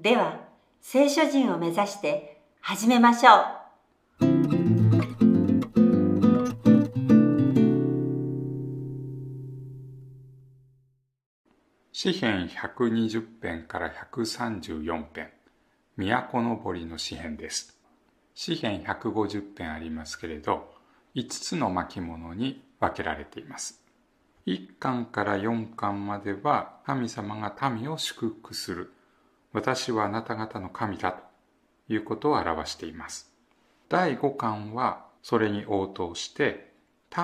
[0.00, 0.38] では、
[0.80, 3.58] 聖書人を目指して始めましょう。
[11.90, 15.32] 詩編120編から134編。
[15.96, 17.76] 都のぼりの詩編です。
[18.34, 20.72] 詩編150編ありますけれど
[21.16, 23.82] 5つの巻物に分けられています。
[24.46, 28.92] 1巻から4巻までは神様が民を祝福する。
[29.52, 31.22] 私はあなた方の神だと
[31.88, 33.32] いうことを表しています
[33.88, 36.72] 第5巻はそれに応答して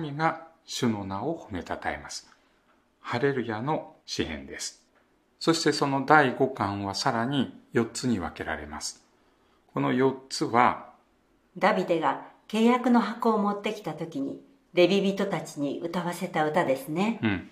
[0.00, 2.28] 民が主の名を褒めたたえます
[3.08, 4.82] ハレルヤの詩編です。
[5.40, 9.02] そしてその第5巻はさらに4つに分けられます。
[9.72, 10.90] この4つは、
[11.56, 14.42] ダビデが契約の箱を持ってきた時に
[14.74, 17.18] レビ人たちに歌わせた歌ですね。
[17.22, 17.50] うん。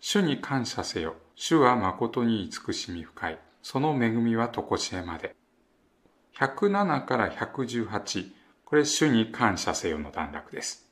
[0.00, 1.16] 主に感謝せよ。
[1.34, 3.38] 主は誠に慈しみ深い。
[3.70, 5.36] その恵みは常しえまで。
[6.38, 8.30] 107から118。
[8.64, 10.90] これ主に感謝せよの段落です。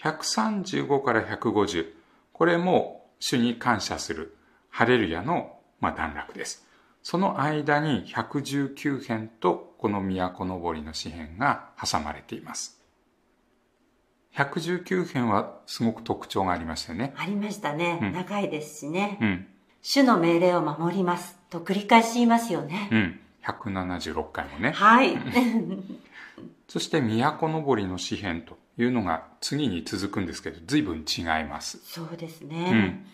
[0.00, 1.84] 135から150。
[2.32, 4.38] これも主に感謝する
[4.70, 6.66] ハレルヤの、まあ、段落です。
[7.02, 12.82] その間に119編とこの都のぼりの詩編が挟まれています。
[14.34, 17.12] 119編はすごく特徴がありましたよね。
[17.18, 17.98] ありましたね。
[18.00, 19.18] うん長いですしね。
[19.20, 19.48] うん。
[19.86, 22.88] 主の命令を守りますと繰り返し言いますよね。
[22.90, 23.20] うん。
[23.44, 24.70] 176回もね。
[24.70, 25.14] はい。
[26.68, 31.78] そして都のぼりの詩編というのが次に続くんですけど、随分違います。
[31.84, 32.70] そうですうね。
[32.70, 33.06] ん。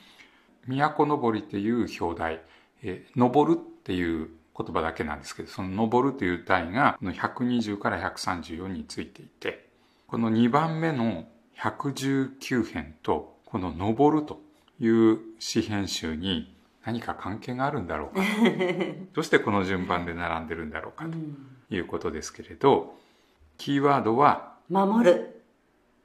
[0.69, 2.41] 都のぼりっていう表題、
[2.83, 9.67] えー登るっていう言葉だけなんですけど、その登るという題がこの120から134についていて、
[10.07, 11.27] この2番目の
[11.59, 14.41] 119編とこの登ると
[14.79, 16.55] いう詩編集に
[16.85, 18.23] 何か関係があるんだろうか。
[19.13, 21.37] どうしてこの順番で並んでるんだろうかうん
[21.69, 22.99] ということですけれど、
[23.59, 25.43] キーワードは守る。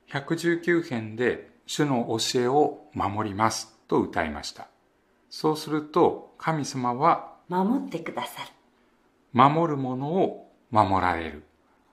[0.09, 4.67] 119編で主の教えを守りますと歌いました。
[5.29, 8.49] そうすると神様は守ってくださる。
[9.33, 11.43] 守るものを守られる。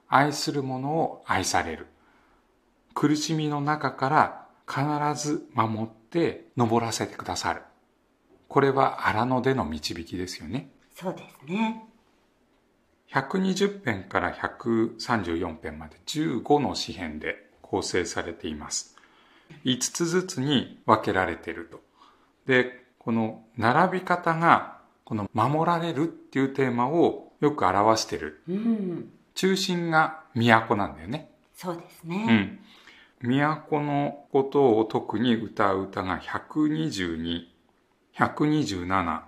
[0.09, 1.87] 愛するものを愛される。
[2.95, 7.63] 苦しみの中から必ず守って登らせてくださる。
[8.53, 10.69] これは荒野での導きですよね。
[10.95, 11.87] そうですね。
[13.11, 18.95] 120編から134編まで15の詩編で構成されています。
[19.65, 21.81] 5つずつに分けられていると。
[22.45, 28.43] で、この並び方が、この守られるっていうテーマをよく表している。
[28.49, 29.13] うん。
[29.35, 31.31] 中心が都なんだよね。
[31.55, 32.27] そうですうね。
[32.35, 32.59] ん。
[33.23, 37.52] 都のことを特に歌う歌が122、
[38.17, 39.23] 127、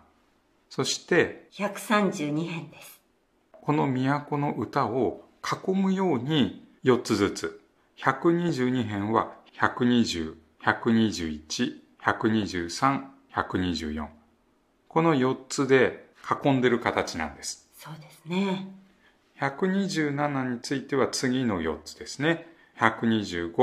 [0.68, 3.00] そして132編です。
[3.52, 7.60] この都の歌を囲むように4つずつ。
[7.98, 13.02] 122編は120、121、123、
[13.32, 14.06] 124。
[14.88, 16.10] この4つで
[16.44, 17.68] 囲んでる形なんです。
[17.78, 18.68] そうですね。
[19.40, 22.46] 127については次の4つですね。
[22.78, 23.54] 125、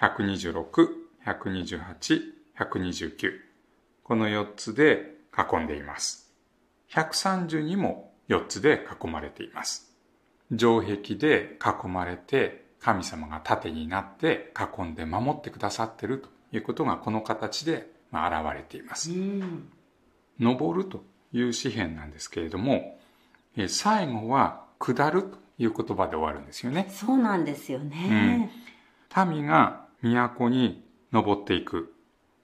[0.00, 0.88] 126、
[1.24, 3.45] 128、129。
[4.06, 6.32] この4つで囲んでいます。
[6.92, 9.92] 132も4つで囲まれています。
[10.56, 19.14] 城壁で囲まれて神様が盾になって囲んで守ってくださっているということがこの形でまあ現れていますう。
[19.16, 19.72] ん。
[20.38, 23.00] 登るという詩篇なんですけれども、
[23.56, 26.86] えー最後は下るという言葉で終わるんですよね。
[26.90, 28.52] そうなんですよね。
[29.26, 31.92] 民が都に登っていく。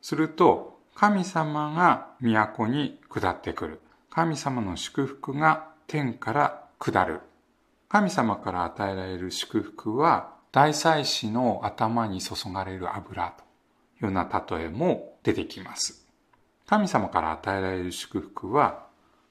[0.00, 3.80] すると、神様が都に下ってくる。
[4.10, 7.20] 神様の祝福が天から下る。
[7.88, 16.06] 神様から与えられる祝福は、大祭司の頭に注がれる油というような例えも出てきます。
[16.66, 18.86] 神様から与えられる祝福は、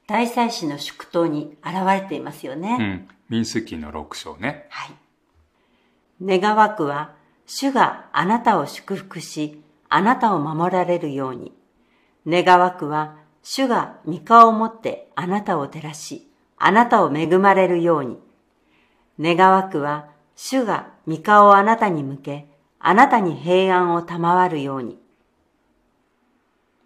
[0.06, 2.76] 大祭司の祝祷に現れていますよね。
[2.78, 4.66] うん、民数記の6章ね。
[4.68, 6.38] はい。
[6.40, 7.14] 願わくは、
[7.46, 9.61] 主があなたを祝福し、
[9.94, 11.52] あなたを守られるように。
[12.26, 18.18] 願わくは、主が御顔を持ってあなたを照らし、あなたを恵まれるように。
[19.20, 22.48] 願わくは、主が御顔をあなたに向け、
[22.78, 24.98] あなたに平安を賜るように。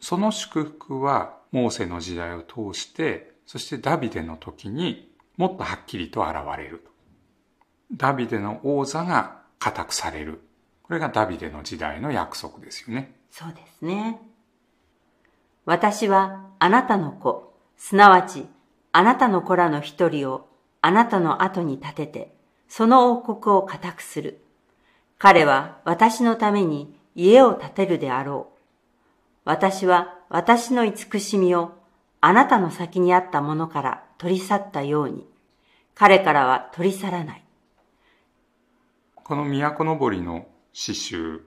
[0.00, 6.84] その祝福は、モーセの時代を通して、そしてダビデの時にもっとはっきりと現れる。
[7.92, 10.40] ダビデの王座が固くされる。
[10.86, 13.16] これがダビデの時代の約束ですよね。
[13.30, 14.20] そうですね。
[15.64, 18.46] 私はあなたの子、すなわち
[18.92, 20.48] あなたの子らの一人を
[20.80, 22.36] あなたの後に立てて、
[22.68, 24.40] その王国を固くする。
[25.18, 28.58] 彼は私のために家を建てるであろう。
[29.44, 31.72] 私は私の慈しみを
[32.20, 35.26] あなたの先にあったものから取り去ったように、
[35.96, 37.44] 彼からは取り去らない。
[39.16, 40.46] この都のぼりの
[40.76, 41.40] 詩集、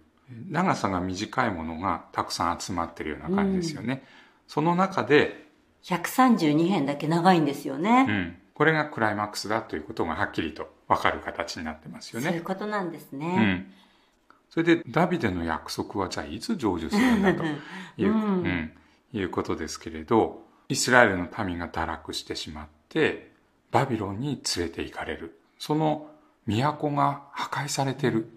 [0.50, 3.94] 長さが短いものがたくさん集まってるような感じですよね。
[3.94, 4.00] うん、
[4.48, 5.46] その中で、
[5.84, 8.08] 132編だけ長いんですよね。
[8.10, 8.38] うん。
[8.56, 12.28] これがクライマックスだということがはっきりとわかる形になってますよね。
[12.28, 13.28] そういうことなんですね。
[13.28, 13.74] うん。
[14.50, 18.72] それで、ダビデの約束はじゃあいつ成就するんだという、 うん、うん、
[19.14, 23.32] いうことですけれど、イスラエルの民が堕落してしまって、
[23.70, 25.40] バビロンに連れて行かれる。
[25.60, 26.10] その
[26.48, 28.28] 都が破壊されてる。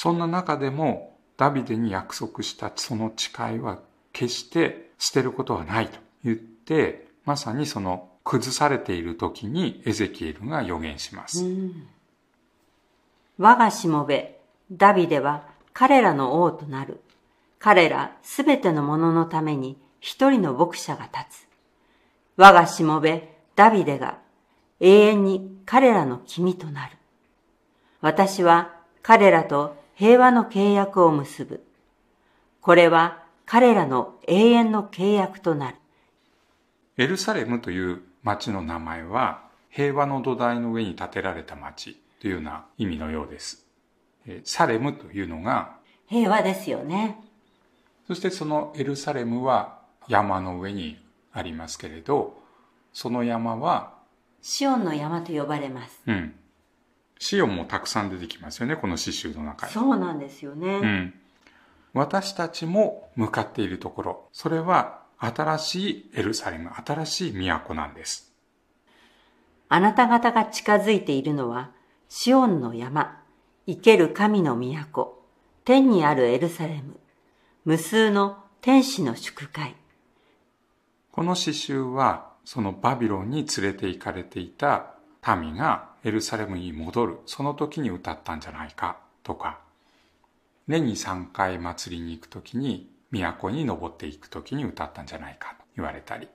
[0.00, 3.80] そんな中でも、ダビデに約束したその誓いは
[4.12, 11.44] 決して捨てることはないと言って、まさにその崩されている時にエゼキエルが予言します。
[13.38, 14.38] 我がしもべ、
[14.70, 17.00] ダビデは彼らの王となる。
[17.58, 21.48] 彼らすべてのもののために一人の牧者が立つ。
[22.36, 24.20] 我がしもべ、ダビデが
[24.78, 26.96] 永遠に彼らの君となる。
[28.00, 31.64] 私は彼らと平和の契約を結ぶ。
[32.60, 35.76] これは彼らの永遠の契約となる。
[36.98, 43.66] エルサレムという町の名前は平和の土台の上に建てられた町というような意味のようです。
[44.44, 47.18] サレムというのが平和ですよね。
[48.06, 50.96] そしてそのエルサレムは山の上に
[51.32, 52.40] ありますけれど、
[52.92, 53.94] その山は
[54.42, 56.00] シオンの山と呼ばれます。
[56.06, 56.34] うん。
[57.18, 59.72] シオンもたくさん出てきますよね、この詩集の中に。
[59.72, 60.68] そうなんですよね。
[60.68, 61.14] うん。
[61.92, 68.32] 私たちも向かっているところ、それは新しいエルサレム、新しい都なんです。
[69.68, 71.70] あなた方が近づいているのは、
[72.08, 73.22] シオンの山、
[73.66, 75.22] 生ける神の都、
[75.64, 76.98] 天にあるエルサレム、
[77.64, 79.76] 無数の天使の祝会。
[81.10, 84.94] この詩集は、そのバビロンに連れて行かれていた
[85.26, 89.60] 民がエルサレムに戻る、その時に歌ったんじゃないかとか、
[90.66, 96.28] 年に3回祭りに行く時に、都に登っていく時に歌ったんじゃないかと言われたり、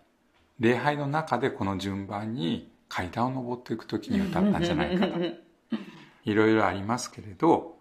[0.60, 5.20] 礼拝の中でこの順番に階段を登っていく時に歌ったんじゃないかと。
[6.26, 7.78] いろいろありますけれど、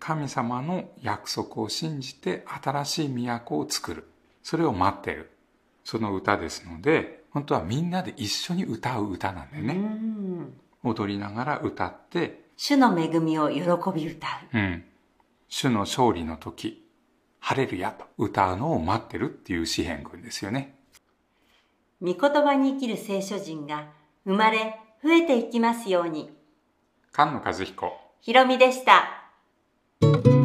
[0.00, 4.08] 神様の約束を信じて新しい都を作る。
[4.42, 5.30] それを待ってる。
[5.84, 9.76] その歌ですので、本当はみんなで一緒に歌う歌なんだよね。
[10.82, 13.60] 踊りながら歌って、主の恵みを喜
[13.94, 14.58] び歌う。
[14.58, 14.84] うん。
[15.48, 16.84] 主の勝利の時、
[17.38, 20.74] 晴れるやと歌うのを待ってるっていう詩篇群ですよね。
[22.02, 23.86] 御言葉に生きる聖書人が
[24.24, 26.36] 生まれ増えていきますように。
[27.12, 27.92] 菅野和彦。
[28.20, 30.37] ひろみでした。